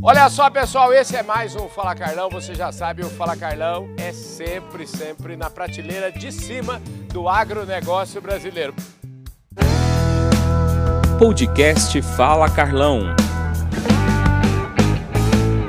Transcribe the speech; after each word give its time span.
Olha 0.00 0.30
só, 0.30 0.48
pessoal, 0.48 0.92
esse 0.92 1.16
é 1.16 1.24
mais 1.24 1.56
um 1.56 1.68
Fala 1.68 1.94
Carlão. 1.94 2.30
Você 2.30 2.54
já 2.54 2.70
sabe, 2.70 3.02
o 3.02 3.10
Fala 3.10 3.36
Carlão 3.36 3.88
é 3.98 4.12
sempre, 4.12 4.86
sempre 4.86 5.36
na 5.36 5.50
prateleira 5.50 6.12
de 6.12 6.30
cima 6.30 6.80
do 7.12 7.28
agronegócio 7.28 8.20
brasileiro. 8.20 8.74
Podcast 11.18 12.00
Fala 12.16 12.48
Carlão. 12.48 13.27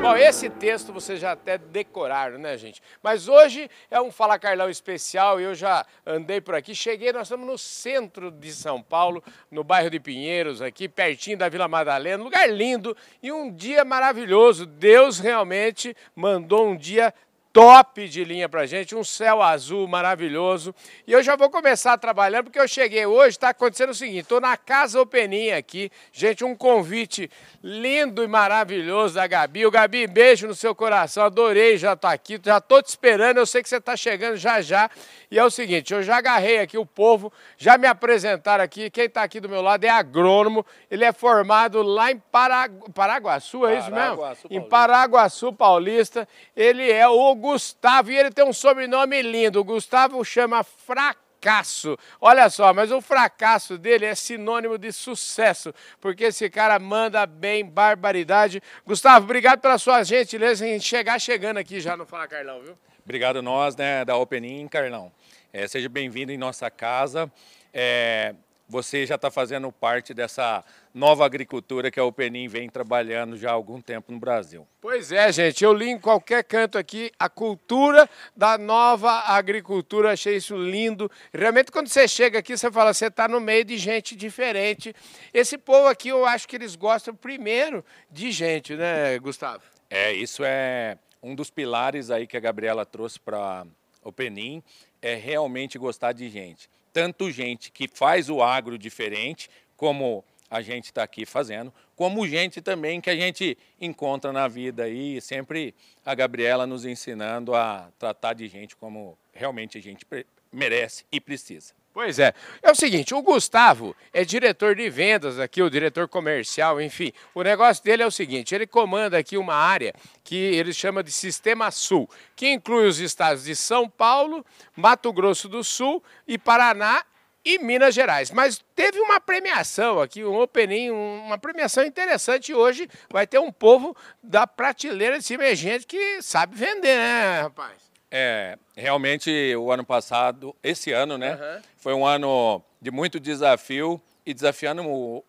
Bom, 0.09 0.17
esse 0.17 0.49
texto 0.49 0.91
vocês 0.91 1.19
já 1.19 1.33
até 1.33 1.55
decoraram, 1.55 2.39
né, 2.39 2.57
gente? 2.57 2.81
Mas 3.03 3.27
hoje 3.27 3.69
é 3.91 4.01
um 4.01 4.11
Fala 4.11 4.39
Carlão 4.39 4.67
especial 4.67 5.39
e 5.39 5.43
eu 5.43 5.53
já 5.53 5.85
andei 6.03 6.41
por 6.41 6.55
aqui. 6.55 6.73
Cheguei, 6.73 7.13
nós 7.13 7.27
estamos 7.27 7.45
no 7.45 7.59
centro 7.59 8.31
de 8.31 8.51
São 8.51 8.81
Paulo, 8.81 9.23
no 9.51 9.63
bairro 9.63 9.87
de 9.91 9.99
Pinheiros, 9.99 10.63
aqui 10.63 10.89
pertinho 10.89 11.37
da 11.37 11.47
Vila 11.47 11.67
Madalena. 11.67 12.23
Lugar 12.23 12.49
lindo 12.49 12.97
e 13.21 13.31
um 13.31 13.53
dia 13.53 13.85
maravilhoso. 13.85 14.65
Deus 14.65 15.19
realmente 15.19 15.95
mandou 16.15 16.67
um 16.67 16.75
dia 16.75 17.13
top 17.51 18.07
de 18.07 18.23
linha 18.23 18.47
pra 18.47 18.65
gente, 18.65 18.95
um 18.95 19.03
céu 19.03 19.41
azul 19.41 19.87
maravilhoso. 19.87 20.73
E 21.07 21.11
eu 21.11 21.23
já 21.23 21.35
vou 21.35 21.49
começar 21.49 21.97
trabalhando, 21.97 22.45
porque 22.45 22.59
eu 22.59 22.67
cheguei 22.67 23.05
hoje, 23.05 23.29
está 23.29 23.49
acontecendo 23.49 23.89
o 23.89 23.95
seguinte, 23.95 24.21
estou 24.21 24.39
na 24.39 24.55
Casa 24.55 25.01
Openinha 25.01 25.57
aqui, 25.57 25.91
gente, 26.11 26.43
um 26.43 26.55
convite 26.55 27.29
lindo 27.63 28.23
e 28.23 28.27
maravilhoso 28.27 29.15
da 29.15 29.25
Gabi. 29.25 29.65
O 29.65 29.71
Gabi, 29.71 30.05
beijo 30.05 30.47
no 30.47 30.53
seu 30.53 30.75
coração, 30.75 31.23
adorei 31.23 31.77
já 31.77 31.93
estar 31.93 32.09
tá 32.09 32.13
aqui, 32.13 32.39
já 32.43 32.57
estou 32.57 32.81
te 32.83 32.89
esperando, 32.89 33.37
eu 33.37 33.45
sei 33.45 33.63
que 33.63 33.69
você 33.69 33.77
está 33.77 33.97
chegando 33.97 34.37
já 34.37 34.61
já. 34.61 34.89
E 35.31 35.37
é 35.37 35.43
o 35.43 35.49
seguinte, 35.49 35.93
eu 35.93 36.03
já 36.03 36.17
agarrei 36.17 36.59
aqui 36.59 36.77
o 36.77 36.85
povo, 36.85 37.31
já 37.57 37.77
me 37.77 37.87
apresentaram 37.87 38.63
aqui, 38.63 38.89
quem 38.89 39.05
está 39.05 39.23
aqui 39.23 39.39
do 39.39 39.49
meu 39.49 39.61
lado 39.61 39.83
é 39.83 39.89
agrônomo, 39.89 40.65
ele 40.89 41.03
é 41.03 41.11
formado 41.11 41.81
lá 41.81 42.11
em 42.11 42.17
Paragu... 42.17 42.91
Paraguaçu, 42.91 43.65
é 43.65 43.79
isso 43.79 43.91
mesmo? 43.91 44.17
Paraguaçu 44.17 44.47
Em 44.49 44.61
Paraguaçu 44.61 45.53
Paulista, 45.53 46.27
ele 46.55 46.89
é 46.91 47.07
o 47.07 47.38
Gustavo 47.39 48.11
e 48.11 48.17
ele 48.17 48.29
tem 48.29 48.45
um 48.45 48.53
sobrenome 48.53 49.21
lindo, 49.21 49.59
o 49.59 49.63
Gustavo 49.63 50.23
chama 50.23 50.63
Fracasso. 50.63 51.97
Olha 52.21 52.49
só, 52.49 52.73
mas 52.73 52.91
o 52.91 53.01
fracasso 53.01 53.77
dele 53.77 54.05
é 54.05 54.13
sinônimo 54.13 54.77
de 54.77 54.91
sucesso, 54.91 55.73
porque 55.99 56.25
esse 56.25 56.49
cara 56.49 56.77
manda 56.77 57.25
bem, 57.25 57.65
barbaridade. 57.65 58.61
Gustavo, 58.85 59.25
obrigado 59.25 59.59
pela 59.59 59.77
sua 59.77 60.03
gentileza 60.03 60.67
em 60.67 60.79
chegar 60.79 61.19
chegando 61.19 61.57
aqui 61.57 61.79
já 61.79 61.97
no 61.97 62.05
Fala 62.05 62.27
Carlão, 62.27 62.61
viu? 62.61 62.77
Obrigado 63.03 63.41
nós, 63.41 63.75
né, 63.75 64.05
da 64.05 64.15
Openin, 64.15 64.67
Carlão. 64.67 65.11
É, 65.51 65.67
seja 65.67 65.89
bem-vindo 65.89 66.31
em 66.31 66.37
nossa 66.37 66.69
casa. 66.69 67.31
É, 67.73 68.35
você 68.67 69.03
já 69.03 69.15
está 69.15 69.31
fazendo 69.31 69.71
parte 69.71 70.13
dessa 70.13 70.63
nova 70.93 71.25
agricultura 71.25 71.91
que 71.91 71.99
a 71.99 72.03
Openin 72.03 72.47
vem 72.47 72.69
trabalhando 72.69 73.37
já 73.37 73.49
há 73.49 73.53
algum 73.53 73.81
tempo 73.81 74.11
no 74.11 74.19
Brasil. 74.19 74.67
Pois 74.81 75.11
é, 75.11 75.31
gente, 75.31 75.63
eu 75.63 75.73
li 75.73 75.89
em 75.89 75.99
qualquer 75.99 76.43
canto 76.43 76.77
aqui 76.77 77.11
a 77.19 77.29
cultura 77.29 78.09
da 78.35 78.57
nova 78.57 79.11
agricultura, 79.27 80.11
achei 80.11 80.37
isso 80.37 80.55
lindo. 80.55 81.09
Realmente, 81.33 81.71
quando 81.71 81.87
você 81.87 82.07
chega 82.07 82.39
aqui, 82.39 82.57
você 82.57 82.71
fala, 82.71 82.93
você 82.93 83.07
está 83.07 83.27
no 83.27 83.39
meio 83.39 83.63
de 83.63 83.77
gente 83.77 84.15
diferente. 84.15 84.95
Esse 85.33 85.57
povo 85.57 85.87
aqui, 85.87 86.09
eu 86.09 86.25
acho 86.25 86.47
que 86.47 86.55
eles 86.55 86.75
gostam 86.75 87.13
primeiro 87.13 87.83
de 88.09 88.31
gente, 88.31 88.75
né, 88.75 89.17
Gustavo? 89.19 89.63
É, 89.89 90.11
isso 90.13 90.43
é 90.43 90.97
um 91.21 91.35
dos 91.35 91.49
pilares 91.49 92.09
aí 92.09 92.25
que 92.25 92.37
a 92.37 92.39
Gabriela 92.39 92.85
trouxe 92.85 93.19
para 93.19 93.65
o 94.03 94.11
Penim, 94.11 94.63
é 95.01 95.15
realmente 95.15 95.77
gostar 95.77 96.13
de 96.13 96.29
gente. 96.29 96.69
Tanto 96.91 97.29
gente 97.29 97.71
que 97.71 97.87
faz 97.87 98.29
o 98.29 98.41
agro 98.41 98.77
diferente, 98.77 99.49
como 99.77 100.23
a 100.49 100.61
gente 100.61 100.85
está 100.85 101.03
aqui 101.03 101.25
fazendo, 101.25 101.73
como 101.95 102.27
gente 102.27 102.61
também 102.61 102.99
que 102.99 103.09
a 103.09 103.15
gente 103.15 103.57
encontra 103.79 104.31
na 104.33 104.47
vida 104.47 104.83
aí, 104.83 105.21
sempre 105.21 105.75
a 106.05 106.15
Gabriela 106.15 106.65
nos 106.65 106.85
ensinando 106.85 107.55
a 107.55 107.89
tratar 107.99 108.33
de 108.33 108.47
gente 108.47 108.75
como 108.75 109.17
realmente 109.33 109.77
a 109.77 109.81
gente 109.81 110.05
merece 110.51 111.05
e 111.11 111.19
precisa. 111.19 111.73
Pois 111.91 112.19
é. 112.19 112.33
É 112.61 112.71
o 112.71 112.75
seguinte, 112.75 113.13
o 113.13 113.21
Gustavo 113.21 113.95
é 114.13 114.23
diretor 114.23 114.75
de 114.75 114.89
vendas 114.89 115.39
aqui, 115.39 115.61
o 115.61 115.69
diretor 115.69 116.07
comercial, 116.07 116.79
enfim. 116.79 117.11
O 117.33 117.41
negócio 117.41 117.83
dele 117.83 118.03
é 118.03 118.05
o 118.05 118.11
seguinte, 118.11 118.53
ele 118.53 118.67
comanda 118.67 119.17
aqui 119.17 119.37
uma 119.37 119.55
área 119.55 119.93
que 120.23 120.35
ele 120.35 120.71
chama 120.71 121.03
de 121.03 121.11
Sistema 121.11 121.71
Sul, 121.71 122.07
que 122.35 122.47
inclui 122.47 122.87
os 122.87 122.99
estados 122.99 123.43
de 123.43 123.55
São 123.55 123.89
Paulo, 123.89 124.45
Mato 124.75 125.11
Grosso 125.11 125.49
do 125.49 125.63
Sul 125.63 126.01
e 126.27 126.37
Paraná 126.37 127.03
e 127.43 127.57
Minas 127.59 127.95
Gerais. 127.95 128.31
Mas 128.31 128.63
teve 128.75 128.99
uma 128.99 129.19
premiação 129.19 129.99
aqui, 129.99 130.23
um 130.23 130.39
opening, 130.39 130.91
uma 130.91 131.37
premiação 131.37 131.83
interessante. 131.83 132.53
Hoje 132.53 132.87
vai 133.09 133.25
ter 133.25 133.39
um 133.39 133.51
povo 133.51 133.95
da 134.21 134.45
prateleira 134.45 135.17
de 135.17 135.25
cima, 135.25 135.45
é 135.45 135.55
gente 135.55 135.85
que 135.85 136.21
sabe 136.21 136.55
vender, 136.55 136.97
né, 136.97 137.41
rapaz? 137.41 137.89
É, 138.11 138.57
realmente 138.75 139.55
o 139.55 139.71
ano 139.71 139.85
passado, 139.85 140.55
esse 140.63 140.91
ano, 140.91 141.17
né, 141.17 141.35
uhum. 141.35 141.61
foi 141.77 141.93
um 141.93 142.05
ano 142.05 142.61
de 142.81 142.89
muito 142.89 143.19
desafio 143.19 144.01
e 144.25 144.33
desafiando 144.33 144.81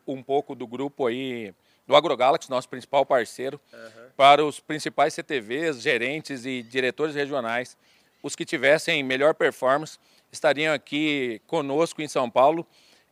um, 0.06 0.22
pouco 0.22 0.54
do 0.54 0.66
grupo 0.66 1.06
aí 1.06 1.54
do 1.86 1.94
AgroGalaxy, 1.94 2.48
nosso 2.48 2.68
principal 2.68 3.04
parceiro, 3.04 3.60
uhum. 3.72 4.10
para 4.16 4.44
os 4.44 4.60
principais 4.60 5.12
CTVs, 5.12 5.80
gerentes 5.80 6.46
e 6.46 6.62
diretores 6.62 7.14
regionais, 7.14 7.76
os 8.22 8.36
que 8.36 8.44
tivessem 8.44 9.02
melhor 9.02 9.34
performance, 9.34 9.98
estariam 10.32 10.74
aqui 10.74 11.40
conosco 11.46 12.02
em 12.02 12.08
São 12.08 12.30
Paulo, 12.30 12.66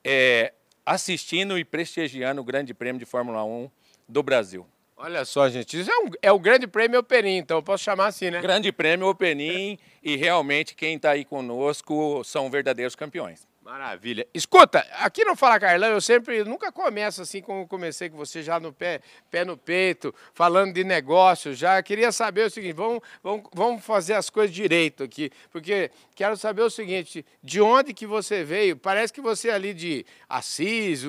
é, 0.05 0.53
assistindo 0.85 1.59
e 1.59 1.65
prestigiando 1.65 2.41
o 2.41 2.45
Grande 2.45 2.73
Prêmio 2.73 2.99
de 2.99 3.05
Fórmula 3.05 3.45
1 3.45 3.71
do 4.09 4.23
Brasil. 4.23 4.67
Olha 4.97 5.25
só, 5.25 5.49
gente, 5.49 5.79
isso 5.79 5.91
é, 5.91 5.97
um, 5.99 6.11
é 6.23 6.33
o 6.33 6.39
Grande 6.41 6.67
Prêmio 6.67 6.99
Openin, 6.99 7.37
então 7.37 7.59
eu 7.59 7.63
posso 7.63 7.85
chamar 7.85 8.07
assim, 8.07 8.31
né? 8.31 8.41
Grande 8.41 8.73
Prêmio 8.73 9.07
Openin 9.07 9.79
e 10.03 10.17
realmente 10.17 10.75
quem 10.75 10.97
está 10.97 11.13
aí 11.13 11.25
conosco 11.25 12.23
são 12.25 12.51
verdadeiros 12.51 12.97
campeões. 12.97 13.47
Maravilha. 13.69 14.27
Escuta, 14.33 14.79
aqui 14.95 15.23
no 15.27 15.37
Fala 15.37 15.61
Carlão 15.61 15.91
eu 15.91 16.01
sempre, 16.01 16.43
nunca 16.43 16.73
começo 16.73 17.21
assim 17.21 17.43
como 17.43 17.69
comecei 17.69 18.09
com 18.09 18.17
você, 18.17 18.43
já 18.43 18.59
no 18.59 18.73
pé, 18.73 19.03
pé 19.31 19.45
no 19.45 19.59
peito, 19.59 20.15
falando 20.33 20.73
de 20.73 20.83
negócio 20.83 21.53
já. 21.53 21.83
Queria 21.83 22.11
saber 22.11 22.47
o 22.47 22.51
seguinte, 22.51 22.73
vamos, 22.73 23.03
vamos, 23.23 23.45
vamos 23.53 23.85
fazer 23.85 24.15
as 24.15 24.31
coisas 24.31 24.57
direito 24.57 25.05
aqui, 25.05 25.31
porque 25.51 25.91
quero 26.17 26.35
saber 26.35 26.63
o 26.63 26.71
seguinte, 26.71 27.27
de 27.45 27.61
onde 27.61 27.93
que 27.93 28.07
você 28.07 28.43
veio? 28.43 28.75
Parece 28.75 29.13
que 29.13 29.21
você 29.21 29.51
é 29.51 29.53
ali 29.53 29.75
de 29.75 30.07
Assis, 30.27 31.03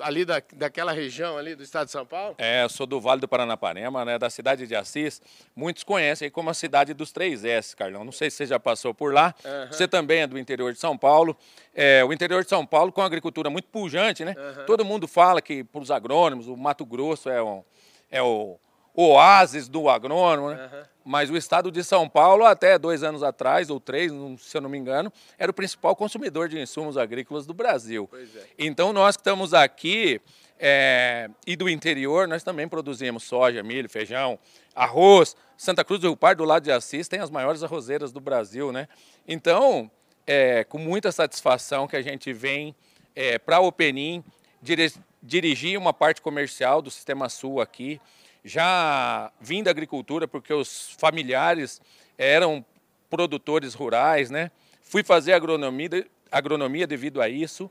ali 0.00 0.24
da, 0.24 0.42
daquela 0.54 0.90
região 0.90 1.38
ali 1.38 1.54
do 1.54 1.62
estado 1.62 1.86
de 1.86 1.92
São 1.92 2.04
Paulo? 2.04 2.34
É, 2.38 2.64
eu 2.64 2.68
sou 2.68 2.88
do 2.88 3.00
Vale 3.00 3.20
do 3.20 3.28
Paranapanema, 3.28 4.04
né, 4.04 4.18
da 4.18 4.28
cidade 4.28 4.66
de 4.66 4.74
Assis. 4.74 5.22
Muitos 5.54 5.84
conhecem 5.84 6.28
como 6.28 6.50
a 6.50 6.54
cidade 6.54 6.92
dos 6.92 7.12
três 7.12 7.44
S, 7.44 7.76
Carlão. 7.76 8.04
Não 8.04 8.10
sei 8.10 8.30
se 8.30 8.38
você 8.38 8.46
já 8.46 8.58
passou 8.58 8.92
por 8.92 9.14
lá. 9.14 9.32
Uhum. 9.44 9.66
Você 9.68 9.86
também 9.86 10.22
é 10.22 10.26
do 10.26 10.36
interior 10.36 10.72
de 10.72 10.80
São 10.80 10.98
Paulo. 10.98 11.36
É, 11.72 11.99
o 12.04 12.12
interior 12.12 12.42
de 12.42 12.48
São 12.48 12.64
Paulo 12.66 12.92
com 12.92 13.00
uma 13.00 13.06
agricultura 13.06 13.50
muito 13.50 13.68
pujante, 13.68 14.24
né? 14.24 14.34
Uhum. 14.36 14.66
Todo 14.66 14.84
mundo 14.84 15.08
fala 15.08 15.40
que 15.40 15.64
para 15.64 15.80
os 15.80 15.90
agrônomos 15.90 16.48
o 16.48 16.56
Mato 16.56 16.84
Grosso 16.84 17.28
é, 17.28 17.42
um, 17.42 17.62
é 18.10 18.22
o, 18.22 18.58
oásis 18.94 19.68
do 19.68 19.88
agrônomo, 19.88 20.50
né? 20.50 20.70
Uhum. 20.72 20.82
Mas 21.04 21.30
o 21.30 21.36
estado 21.36 21.70
de 21.70 21.82
São 21.82 22.08
Paulo, 22.08 22.44
até 22.44 22.78
dois 22.78 23.02
anos 23.02 23.22
atrás, 23.22 23.70
ou 23.70 23.80
três, 23.80 24.12
se 24.38 24.56
eu 24.56 24.60
não 24.60 24.68
me 24.68 24.78
engano, 24.78 25.12
era 25.38 25.50
o 25.50 25.54
principal 25.54 25.96
consumidor 25.96 26.48
de 26.48 26.60
insumos 26.60 26.96
agrícolas 26.96 27.46
do 27.46 27.54
Brasil. 27.54 28.08
É. 28.12 28.44
Então, 28.58 28.92
nós 28.92 29.16
que 29.16 29.20
estamos 29.22 29.54
aqui 29.54 30.20
é, 30.58 31.30
e 31.46 31.56
do 31.56 31.68
interior, 31.68 32.28
nós 32.28 32.42
também 32.42 32.68
produzimos 32.68 33.22
soja, 33.24 33.62
milho, 33.62 33.88
feijão, 33.88 34.38
arroz. 34.74 35.34
Santa 35.56 35.84
Cruz 35.84 36.00
do 36.00 36.08
Rio 36.08 36.16
Pardo, 36.16 36.38
do 36.38 36.44
lado 36.44 36.62
de 36.62 36.70
Assis, 36.70 37.08
tem 37.08 37.20
as 37.20 37.30
maiores 37.30 37.62
arrozeiras 37.62 38.12
do 38.12 38.20
Brasil, 38.20 38.70
né? 38.70 38.86
Então, 39.26 39.90
é, 40.26 40.64
com 40.64 40.78
muita 40.78 41.10
satisfação 41.12 41.86
que 41.86 41.96
a 41.96 42.02
gente 42.02 42.32
vem 42.32 42.74
é, 43.14 43.38
para 43.38 43.56
a 43.56 43.60
Openin 43.60 44.22
dire, 44.62 44.92
dirigir 45.22 45.78
uma 45.78 45.92
parte 45.92 46.20
comercial 46.20 46.80
do 46.80 46.90
Sistema 46.90 47.28
Sul 47.28 47.60
aqui. 47.60 48.00
Já 48.44 49.30
vim 49.40 49.62
da 49.62 49.70
agricultura 49.70 50.26
porque 50.26 50.52
os 50.52 50.90
familiares 50.98 51.80
eram 52.16 52.64
produtores 53.08 53.74
rurais, 53.74 54.30
né? 54.30 54.50
Fui 54.82 55.02
fazer 55.02 55.32
agronomia, 55.32 56.06
agronomia 56.30 56.86
devido 56.86 57.20
a 57.20 57.28
isso. 57.28 57.70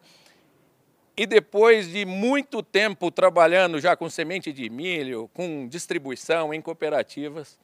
E 1.18 1.26
depois 1.26 1.92
de 1.92 2.06
muito 2.06 2.64
tempo 2.64 3.12
trabalhando 3.12 3.80
já 3.80 3.96
com 3.96 4.10
semente 4.10 4.54
de 4.54 4.70
milho, 4.70 5.30
com 5.34 5.68
distribuição 5.68 6.54
em 6.54 6.62
cooperativas, 6.62 7.60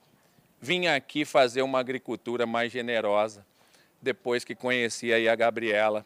vim 0.60 0.88
aqui 0.88 1.24
fazer 1.24 1.62
uma 1.62 1.80
agricultura 1.80 2.46
mais 2.46 2.72
generosa 2.72 3.46
depois 4.06 4.46
que 4.46 4.56
conheci 4.56 5.12
aí 5.12 5.28
a 5.28 5.36
Gabriela. 5.36 6.06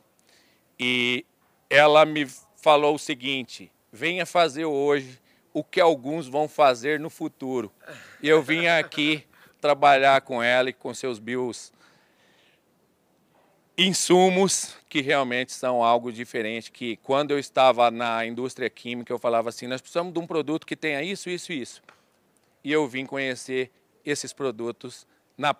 E 0.79 1.25
ela 1.69 2.05
me 2.05 2.25
falou 2.55 2.95
o 2.95 2.99
seguinte: 2.99 3.71
venha 3.91 4.25
fazer 4.25 4.65
hoje 4.65 5.19
o 5.53 5.63
que 5.63 5.81
alguns 5.81 6.27
vão 6.27 6.47
fazer 6.47 6.99
no 6.99 7.09
futuro. 7.09 7.71
E 8.23 8.29
eu 8.29 8.41
vim 8.41 8.67
aqui 8.67 9.23
trabalhar 9.59 10.21
com 10.21 10.41
ela 10.41 10.69
e 10.69 10.73
com 10.73 10.93
seus 10.93 11.19
bios 11.19 11.73
insumos 13.77 14.75
que 14.89 15.01
realmente 15.01 15.53
são 15.53 15.83
algo 15.83 16.11
diferente 16.11 16.69
que 16.69 16.97
quando 16.97 17.31
eu 17.31 17.39
estava 17.39 17.89
na 17.89 18.25
indústria 18.25 18.69
química 18.69 19.13
eu 19.13 19.17
falava 19.17 19.47
assim 19.47 19.67
nós 19.67 19.79
precisamos 19.79 20.11
de 20.11 20.19
um 20.19 20.27
produto 20.27 20.67
que 20.67 20.75
tenha 20.75 21.01
isso 21.01 21.29
isso 21.29 21.53
isso 21.53 21.81
e 22.61 22.73
eu 22.73 22.85
vim 22.89 23.05
conhecer 23.05 23.71
esses 24.05 24.33
produtos 24.33 25.07
na 25.37 25.55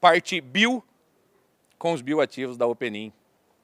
parte 0.00 0.40
bio 0.40 0.82
com 1.78 1.92
os 1.92 2.02
bioativos 2.02 2.56
da 2.56 2.66
Openin. 2.66 3.12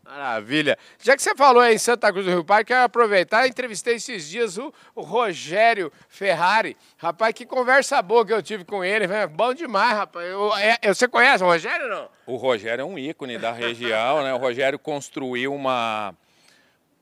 Maravilha. 0.05 0.79
Já 1.03 1.17
que 1.17 1.23
você 1.23 1.35
falou 1.35 1.63
aí 1.63 1.75
em 1.75 1.79
Santa 1.79 2.13
Cruz 2.13 2.27
do 2.27 2.31
Rio 2.31 2.45
Parque, 2.45 2.67
quero 2.67 2.85
aproveitar 2.85 3.47
e 3.47 3.49
entrevistei 3.49 3.95
esses 3.95 4.29
dias 4.29 4.59
o, 4.59 4.73
o, 4.95 5.01
Rogério 5.01 5.91
Ferrari. 6.11 6.77
Rapaz, 6.99 7.33
que 7.33 7.47
conversa 7.47 8.03
boa 8.03 8.25
que 8.25 8.33
eu 8.33 8.43
tive 8.43 8.65
com 8.65 8.85
ele. 8.85 9.07
Bom 9.29 9.55
demais, 9.55 9.97
rapaz. 9.97 10.29
Eu, 10.29 10.55
é, 10.57 10.79
você 10.93 11.09
conhece 11.09 11.43
o 11.43 11.47
Rogério 11.47 11.89
não? 11.89 12.09
O 12.27 12.37
Rogério 12.37 12.83
é 12.83 12.85
um 12.85 12.99
ícone 12.99 13.39
da 13.39 13.51
região, 13.51 14.23
né? 14.23 14.35
O 14.35 14.39
Rogério 14.39 14.79
construiu 14.79 15.55
uma, 15.55 16.15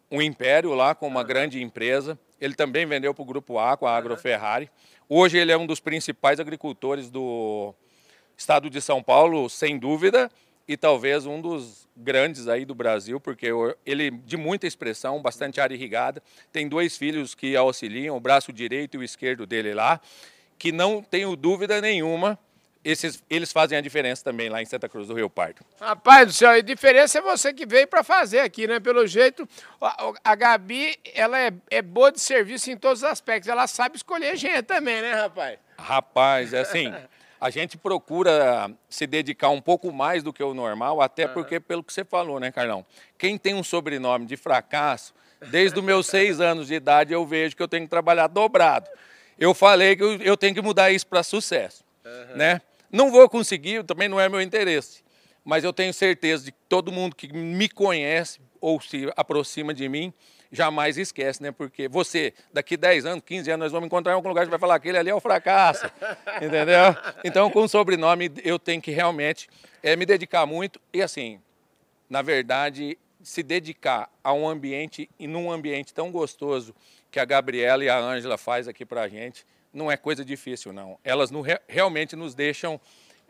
um 0.08 0.22
império 0.22 0.72
lá 0.72 0.94
com 0.94 1.08
uma 1.08 1.24
grande 1.24 1.60
empresa. 1.60 2.16
Ele 2.40 2.54
também 2.54 2.86
vendeu 2.86 3.12
para 3.12 3.22
o 3.22 3.26
Grupo 3.26 3.58
A, 3.58 3.76
com 3.76 3.86
a 3.86 3.96
Agroferrari. 3.96 4.70
Hoje 5.08 5.38
ele 5.38 5.50
é 5.50 5.58
um 5.58 5.66
dos 5.66 5.80
principais 5.80 6.38
agricultores 6.38 7.10
do 7.10 7.74
estado 8.36 8.70
de 8.70 8.80
São 8.80 9.02
Paulo, 9.02 9.48
sem 9.48 9.76
dúvida, 9.76 10.30
e 10.66 10.76
talvez 10.76 11.26
um 11.26 11.40
dos 11.40 11.88
grandes 11.96 12.48
aí 12.48 12.64
do 12.64 12.74
Brasil, 12.74 13.20
porque 13.20 13.48
ele 13.84 14.10
de 14.10 14.36
muita 14.36 14.66
expressão, 14.66 15.20
bastante 15.20 15.60
área 15.60 15.74
irrigada, 15.74 16.22
tem 16.52 16.68
dois 16.68 16.96
filhos 16.96 17.34
que 17.34 17.56
auxiliam, 17.56 18.16
o 18.16 18.20
braço 18.20 18.52
direito 18.52 18.96
e 18.96 18.98
o 18.98 19.02
esquerdo 19.02 19.46
dele 19.46 19.74
lá, 19.74 20.00
que 20.58 20.72
não 20.72 21.02
tenho 21.02 21.34
dúvida 21.36 21.80
nenhuma, 21.80 22.38
esses, 22.84 23.22
eles 23.30 23.52
fazem 23.52 23.78
a 23.78 23.80
diferença 23.80 24.24
também 24.24 24.48
lá 24.48 24.60
em 24.60 24.64
Santa 24.64 24.88
Cruz 24.88 25.06
do 25.06 25.14
Rio 25.14 25.30
Pardo. 25.30 25.60
Rapaz 25.80 26.26
do 26.26 26.32
céu, 26.32 26.50
a 26.50 26.60
diferença 26.60 27.18
é 27.18 27.22
você 27.22 27.54
que 27.54 27.64
veio 27.64 27.86
para 27.86 28.02
fazer 28.02 28.40
aqui, 28.40 28.66
né? 28.66 28.80
Pelo 28.80 29.06
jeito, 29.06 29.48
a, 29.80 30.12
a 30.24 30.34
Gabi, 30.34 30.98
ela 31.14 31.38
é, 31.38 31.52
é 31.70 31.80
boa 31.80 32.10
de 32.10 32.20
serviço 32.20 32.70
em 32.70 32.76
todos 32.76 33.02
os 33.02 33.08
aspectos, 33.08 33.48
ela 33.48 33.68
sabe 33.68 33.96
escolher 33.96 34.36
gente 34.36 34.62
também, 34.62 35.00
né, 35.00 35.12
rapaz? 35.12 35.58
Rapaz, 35.78 36.52
é 36.52 36.60
assim, 36.60 36.92
a 37.42 37.50
gente 37.50 37.76
procura 37.76 38.70
se 38.88 39.04
dedicar 39.04 39.48
um 39.48 39.60
pouco 39.60 39.92
mais 39.92 40.22
do 40.22 40.32
que 40.32 40.44
o 40.44 40.54
normal, 40.54 41.02
até 41.02 41.26
porque, 41.26 41.58
pelo 41.58 41.82
que 41.82 41.92
você 41.92 42.04
falou, 42.04 42.38
né, 42.38 42.52
Carlão? 42.52 42.86
Quem 43.18 43.36
tem 43.36 43.52
um 43.52 43.64
sobrenome 43.64 44.26
de 44.26 44.36
fracasso, 44.36 45.12
desde 45.50 45.76
os 45.76 45.84
meus 45.84 46.06
seis 46.06 46.38
anos 46.40 46.68
de 46.68 46.74
idade, 46.74 47.12
eu 47.12 47.26
vejo 47.26 47.56
que 47.56 47.62
eu 47.62 47.66
tenho 47.66 47.82
que 47.82 47.90
trabalhar 47.90 48.28
dobrado. 48.28 48.88
Eu 49.36 49.52
falei 49.54 49.96
que 49.96 50.04
eu, 50.04 50.36
tenho 50.36 50.54
que 50.54 50.62
mudar 50.62 50.92
isso 50.92 51.04
para 51.04 51.24
sucesso, 51.24 51.82
uhum. 52.04 52.36
né? 52.36 52.60
Não 52.92 53.10
vou 53.10 53.28
conseguir, 53.28 53.82
também 53.82 54.08
não 54.08 54.20
é 54.20 54.28
meu 54.28 54.40
interesse, 54.40 55.02
mas 55.44 55.64
eu 55.64 55.72
tenho 55.72 55.92
certeza 55.92 56.44
de 56.44 56.52
que 56.52 56.58
todo 56.68 56.92
mundo 56.92 57.16
que 57.16 57.32
me 57.32 57.68
conhece 57.68 58.40
ou 58.60 58.80
se 58.80 59.12
aproxima 59.16 59.74
de 59.74 59.88
mim 59.88 60.14
jamais 60.52 60.98
esquece, 60.98 61.42
né? 61.42 61.50
Porque 61.50 61.88
você, 61.88 62.34
daqui 62.52 62.76
10 62.76 63.06
anos, 63.06 63.24
15 63.24 63.50
anos, 63.50 63.64
nós 63.64 63.72
vamos 63.72 63.86
encontrar 63.86 64.12
em 64.12 64.14
algum 64.14 64.28
lugar 64.28 64.44
que 64.44 64.50
vai 64.50 64.58
falar 64.58 64.74
aquele 64.74 64.98
ali 64.98 65.08
é 65.08 65.14
o 65.14 65.20
fracasso, 65.20 65.86
entendeu? 66.36 66.94
Então, 67.24 67.50
com 67.50 67.62
o 67.62 67.68
sobrenome, 67.68 68.30
eu 68.44 68.58
tenho 68.58 68.80
que 68.80 68.90
realmente 68.90 69.48
é, 69.82 69.96
me 69.96 70.04
dedicar 70.04 70.44
muito 70.44 70.78
e, 70.92 71.00
assim, 71.00 71.40
na 72.08 72.20
verdade, 72.20 72.98
se 73.22 73.42
dedicar 73.42 74.10
a 74.22 74.32
um 74.34 74.46
ambiente 74.46 75.08
e 75.18 75.26
num 75.26 75.50
ambiente 75.50 75.94
tão 75.94 76.12
gostoso 76.12 76.74
que 77.10 77.18
a 77.18 77.24
Gabriela 77.24 77.82
e 77.82 77.88
a 77.88 77.98
Ângela 77.98 78.36
faz 78.36 78.68
aqui 78.68 78.84
para 78.84 79.02
a 79.02 79.08
gente, 79.08 79.46
não 79.72 79.90
é 79.90 79.96
coisa 79.96 80.24
difícil, 80.24 80.72
não. 80.72 80.98
Elas 81.02 81.30
no, 81.30 81.42
realmente 81.66 82.14
nos 82.14 82.34
deixam 82.34 82.78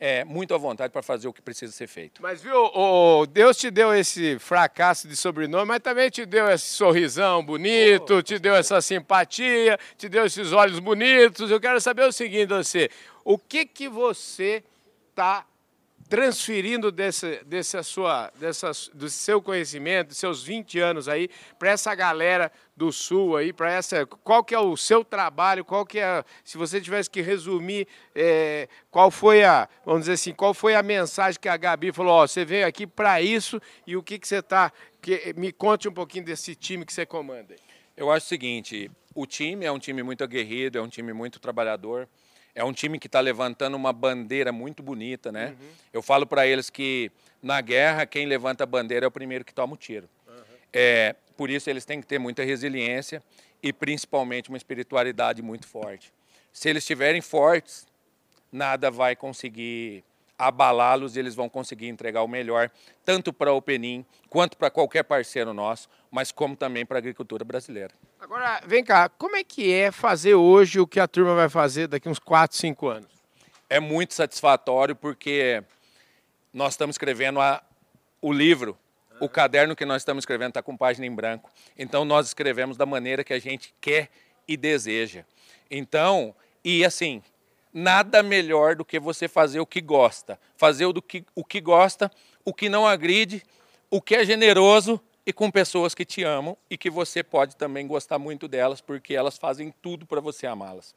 é, 0.04 0.24
muito 0.24 0.52
à 0.52 0.58
vontade 0.58 0.92
para 0.92 1.00
fazer 1.00 1.28
o 1.28 1.32
que 1.32 1.40
precisa 1.40 1.70
ser 1.70 1.86
feito. 1.86 2.20
Mas 2.20 2.42
viu, 2.42 2.56
o 2.56 3.24
Deus 3.24 3.56
te 3.56 3.70
deu 3.70 3.94
esse 3.94 4.36
fracasso 4.40 5.06
de 5.06 5.14
sobrenome, 5.14 5.64
mas 5.64 5.78
também 5.78 6.10
te 6.10 6.26
deu 6.26 6.50
esse 6.50 6.70
sorrisão 6.70 7.40
bonito, 7.44 8.14
oh, 8.14 8.20
te 8.22 8.36
deu 8.36 8.56
essa 8.56 8.80
simpatia, 8.80 9.78
te 9.96 10.08
deu 10.08 10.26
esses 10.26 10.50
olhos 10.50 10.80
bonitos. 10.80 11.52
Eu 11.52 11.60
quero 11.60 11.80
saber 11.80 12.02
o 12.02 12.10
seguinte, 12.10 12.48
você, 12.48 12.90
o 13.24 13.38
que 13.38 13.64
que 13.64 13.88
você 13.88 14.64
está 15.10 15.46
transferindo 16.12 16.92
desse, 16.92 17.42
desse 17.46 17.82
sua, 17.82 18.30
dessa, 18.38 18.70
do 18.92 19.08
seu 19.08 19.40
conhecimento, 19.40 20.08
dos 20.08 20.18
seus 20.18 20.44
20 20.44 20.78
anos 20.78 21.08
aí, 21.08 21.30
para 21.58 21.70
essa 21.70 21.94
galera 21.94 22.52
do 22.76 22.92
Sul 22.92 23.34
aí, 23.34 23.50
para 23.50 23.72
essa. 23.72 24.04
Qual 24.04 24.44
que 24.44 24.54
é 24.54 24.58
o 24.58 24.76
seu 24.76 25.02
trabalho? 25.02 25.64
Qual 25.64 25.86
que 25.86 25.98
é. 25.98 26.22
Se 26.44 26.58
você 26.58 26.82
tivesse 26.82 27.08
que 27.08 27.22
resumir, 27.22 27.88
é, 28.14 28.68
qual 28.90 29.10
foi 29.10 29.42
a. 29.42 29.66
Vamos 29.86 30.02
dizer 30.02 30.12
assim, 30.12 30.34
qual 30.34 30.52
foi 30.52 30.74
a 30.74 30.82
mensagem 30.82 31.40
que 31.40 31.48
a 31.48 31.56
Gabi 31.56 31.90
falou, 31.92 32.12
ó, 32.12 32.26
você 32.26 32.44
veio 32.44 32.66
aqui 32.66 32.86
para 32.86 33.22
isso 33.22 33.58
e 33.86 33.96
o 33.96 34.02
que, 34.02 34.18
que 34.18 34.28
você 34.28 34.40
está. 34.40 34.70
Me 35.34 35.50
conte 35.50 35.88
um 35.88 35.92
pouquinho 35.94 36.26
desse 36.26 36.54
time 36.54 36.84
que 36.84 36.92
você 36.92 37.06
comanda. 37.06 37.56
Eu 37.96 38.10
acho 38.10 38.26
o 38.26 38.28
seguinte, 38.28 38.90
o 39.14 39.24
time 39.24 39.64
é 39.64 39.72
um 39.72 39.78
time 39.78 40.02
muito 40.02 40.22
aguerrido, 40.22 40.76
é 40.76 40.82
um 40.82 40.88
time 40.88 41.14
muito 41.14 41.40
trabalhador. 41.40 42.06
É 42.54 42.62
um 42.62 42.72
time 42.72 42.98
que 42.98 43.06
está 43.06 43.20
levantando 43.20 43.76
uma 43.76 43.92
bandeira 43.92 44.52
muito 44.52 44.82
bonita, 44.82 45.32
né? 45.32 45.56
Uhum. 45.58 45.68
Eu 45.92 46.02
falo 46.02 46.26
para 46.26 46.46
eles 46.46 46.68
que 46.68 47.10
na 47.42 47.60
guerra 47.60 48.04
quem 48.04 48.26
levanta 48.26 48.64
a 48.64 48.66
bandeira 48.66 49.06
é 49.06 49.08
o 49.08 49.10
primeiro 49.10 49.44
que 49.44 49.54
toma 49.54 49.74
o 49.74 49.76
tiro. 49.76 50.08
Uhum. 50.28 50.34
É, 50.72 51.16
por 51.36 51.48
isso 51.48 51.70
eles 51.70 51.84
têm 51.84 52.00
que 52.00 52.06
ter 52.06 52.18
muita 52.18 52.44
resiliência 52.44 53.22
e 53.62 53.72
principalmente 53.72 54.50
uma 54.50 54.58
espiritualidade 54.58 55.40
muito 55.40 55.66
forte. 55.66 56.12
Se 56.52 56.68
eles 56.68 56.82
estiverem 56.82 57.22
fortes, 57.22 57.86
nada 58.52 58.90
vai 58.90 59.16
conseguir 59.16 60.04
abalá-los 60.38 61.16
e 61.16 61.20
eles 61.20 61.34
vão 61.34 61.48
conseguir 61.48 61.88
entregar 61.88 62.22
o 62.22 62.28
melhor, 62.28 62.70
tanto 63.04 63.32
para 63.32 63.52
o 63.52 63.62
Penim 63.62 64.04
quanto 64.28 64.56
para 64.56 64.70
qualquer 64.70 65.04
parceiro 65.04 65.54
nosso, 65.54 65.88
mas 66.12 66.30
como 66.30 66.54
também 66.54 66.84
para 66.84 66.98
a 66.98 67.00
agricultura 67.00 67.42
brasileira. 67.42 67.94
Agora, 68.20 68.60
vem 68.66 68.84
cá, 68.84 69.08
como 69.08 69.34
é 69.34 69.42
que 69.42 69.72
é 69.72 69.90
fazer 69.90 70.34
hoje 70.34 70.78
o 70.78 70.86
que 70.86 71.00
a 71.00 71.08
turma 71.08 71.34
vai 71.34 71.48
fazer 71.48 71.88
daqui 71.88 72.06
uns 72.06 72.18
4, 72.18 72.54
5 72.54 72.86
anos? 72.86 73.08
É 73.68 73.80
muito 73.80 74.12
satisfatório 74.12 74.94
porque 74.94 75.64
nós 76.52 76.74
estamos 76.74 76.94
escrevendo 76.94 77.40
a, 77.40 77.62
o 78.20 78.30
livro, 78.30 78.78
o 79.18 79.28
caderno 79.28 79.74
que 79.74 79.86
nós 79.86 80.02
estamos 80.02 80.20
escrevendo 80.20 80.50
está 80.50 80.62
com 80.62 80.76
página 80.76 81.06
em 81.06 81.14
branco. 81.14 81.50
Então 81.78 82.04
nós 82.04 82.26
escrevemos 82.26 82.76
da 82.76 82.84
maneira 82.84 83.24
que 83.24 83.32
a 83.32 83.38
gente 83.38 83.74
quer 83.80 84.10
e 84.46 84.54
deseja. 84.54 85.24
Então, 85.70 86.34
e 86.62 86.84
assim, 86.84 87.22
nada 87.72 88.22
melhor 88.22 88.76
do 88.76 88.84
que 88.84 89.00
você 89.00 89.26
fazer 89.28 89.60
o 89.60 89.66
que 89.66 89.80
gosta. 89.80 90.38
Fazer 90.56 90.84
o, 90.84 90.92
do 90.92 91.00
que, 91.00 91.24
o 91.34 91.42
que 91.42 91.58
gosta, 91.58 92.10
o 92.44 92.52
que 92.52 92.68
não 92.68 92.86
agride, 92.86 93.42
o 93.90 94.02
que 94.02 94.14
é 94.14 94.26
generoso 94.26 95.00
e 95.26 95.32
com 95.32 95.50
pessoas 95.50 95.94
que 95.94 96.04
te 96.04 96.22
amam 96.22 96.56
e 96.68 96.76
que 96.76 96.90
você 96.90 97.22
pode 97.22 97.56
também 97.56 97.86
gostar 97.86 98.18
muito 98.18 98.48
delas, 98.48 98.80
porque 98.80 99.14
elas 99.14 99.38
fazem 99.38 99.72
tudo 99.82 100.06
para 100.06 100.20
você 100.20 100.46
amá-las. 100.46 100.94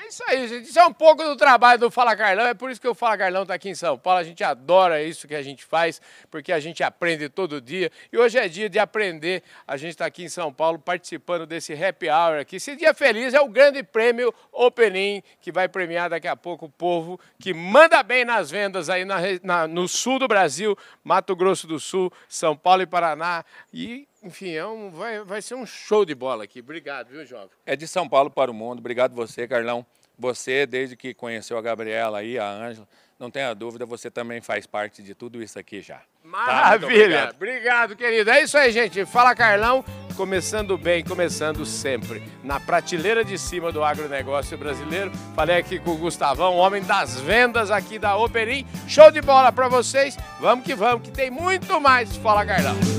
É 0.00 0.08
isso 0.08 0.22
aí, 0.28 0.46
gente. 0.46 0.68
Isso 0.68 0.78
é 0.78 0.86
um 0.86 0.92
pouco 0.92 1.24
do 1.24 1.34
trabalho 1.34 1.80
do 1.80 1.90
Fala 1.90 2.14
Carlão. 2.14 2.46
É 2.46 2.54
por 2.54 2.70
isso 2.70 2.80
que 2.80 2.86
o 2.86 2.94
Fala 2.94 3.18
Carlão 3.18 3.42
está 3.42 3.54
aqui 3.54 3.68
em 3.68 3.74
São 3.74 3.98
Paulo. 3.98 4.20
A 4.20 4.22
gente 4.22 4.44
adora 4.44 5.02
isso 5.02 5.26
que 5.26 5.34
a 5.34 5.42
gente 5.42 5.64
faz, 5.64 6.00
porque 6.30 6.52
a 6.52 6.60
gente 6.60 6.84
aprende 6.84 7.28
todo 7.28 7.60
dia. 7.60 7.90
E 8.12 8.16
hoje 8.16 8.38
é 8.38 8.46
dia 8.46 8.70
de 8.70 8.78
aprender. 8.78 9.42
A 9.66 9.76
gente 9.76 9.90
está 9.90 10.06
aqui 10.06 10.22
em 10.22 10.28
São 10.28 10.52
Paulo 10.52 10.78
participando 10.78 11.46
desse 11.46 11.72
happy 11.72 12.08
hour 12.08 12.38
aqui. 12.38 12.56
Esse 12.56 12.76
dia 12.76 12.94
feliz 12.94 13.34
é 13.34 13.40
o 13.40 13.48
grande 13.48 13.82
prêmio 13.82 14.32
Opening, 14.52 15.20
que 15.40 15.50
vai 15.50 15.68
premiar 15.68 16.08
daqui 16.08 16.28
a 16.28 16.36
pouco 16.36 16.66
o 16.66 16.70
povo 16.70 17.18
que 17.40 17.52
manda 17.52 18.00
bem 18.04 18.24
nas 18.24 18.52
vendas 18.52 18.88
aí 18.88 19.04
na, 19.04 19.16
na, 19.42 19.66
no 19.66 19.88
sul 19.88 20.20
do 20.20 20.28
Brasil, 20.28 20.78
Mato 21.02 21.34
Grosso 21.34 21.66
do 21.66 21.80
Sul, 21.80 22.12
São 22.28 22.56
Paulo 22.56 22.82
e 22.82 22.86
Paraná. 22.86 23.44
E 23.74 24.06
enfim, 24.22 24.50
é 24.50 24.66
um, 24.66 24.90
vai, 24.90 25.22
vai 25.22 25.40
ser 25.40 25.54
um 25.54 25.64
show 25.64 26.04
de 26.04 26.14
bola 26.14 26.44
aqui. 26.44 26.60
Obrigado, 26.60 27.08
viu, 27.08 27.24
jovem? 27.24 27.50
É 27.64 27.76
de 27.76 27.86
São 27.86 28.08
Paulo 28.08 28.30
para 28.30 28.50
o 28.50 28.54
mundo. 28.54 28.80
Obrigado 28.80 29.14
você, 29.14 29.46
Carlão. 29.46 29.86
Você, 30.18 30.66
desde 30.66 30.96
que 30.96 31.14
conheceu 31.14 31.56
a 31.56 31.62
Gabriela 31.62 32.18
aí, 32.18 32.38
a 32.38 32.50
Ângela, 32.50 32.88
não 33.18 33.30
tenha 33.30 33.54
dúvida, 33.54 33.86
você 33.86 34.10
também 34.10 34.40
faz 34.40 34.66
parte 34.66 35.02
de 35.02 35.14
tudo 35.14 35.42
isso 35.42 35.58
aqui 35.58 35.80
já. 35.80 35.98
Tá? 35.98 36.04
Maravilha! 36.24 36.88
Tá? 36.88 36.90
Obrigado. 36.90 37.34
obrigado, 37.34 37.96
querido. 37.96 38.30
É 38.30 38.42
isso 38.42 38.58
aí, 38.58 38.72
gente. 38.72 39.04
Fala, 39.06 39.34
Carlão. 39.34 39.84
Começando 40.16 40.76
bem, 40.76 41.04
começando 41.04 41.64
sempre. 41.64 42.20
Na 42.42 42.58
prateleira 42.58 43.24
de 43.24 43.38
cima 43.38 43.70
do 43.70 43.84
agronegócio 43.84 44.58
brasileiro. 44.58 45.12
Falei 45.36 45.56
aqui 45.56 45.78
com 45.78 45.92
o 45.92 45.96
Gustavão, 45.96 46.56
homem 46.56 46.82
das 46.82 47.20
vendas 47.20 47.70
aqui 47.70 48.00
da 48.00 48.16
Operim. 48.16 48.66
Show 48.88 49.12
de 49.12 49.20
bola 49.20 49.52
para 49.52 49.68
vocês. 49.68 50.16
Vamos 50.40 50.64
que 50.64 50.74
vamos, 50.74 51.02
que 51.02 51.12
tem 51.12 51.30
muito 51.30 51.80
mais. 51.80 52.16
Fala, 52.16 52.44
Carlão. 52.44 52.97